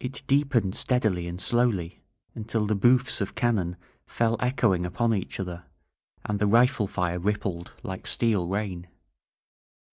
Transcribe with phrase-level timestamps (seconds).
[0.00, 2.02] It deepened steadily and slowly,
[2.34, 3.76] until the booffs of cannon
[4.08, 5.66] fell echoing upon each other,
[6.24, 8.88] and the rifle fire rippled like steel rain.